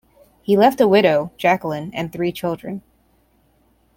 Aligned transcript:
He 0.41 0.57
left 0.57 0.81
a 0.81 0.87
widow, 0.87 1.31
Jacqueline, 1.37 1.91
and 1.93 2.11
three 2.11 2.31
children. 2.31 2.81